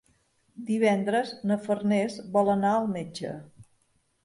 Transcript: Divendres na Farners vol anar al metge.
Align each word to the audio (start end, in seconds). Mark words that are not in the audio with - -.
Divendres 0.69 1.33
na 1.51 1.59
Farners 1.67 2.17
vol 2.39 2.51
anar 2.57 2.73
al 2.81 2.91
metge. 2.97 3.37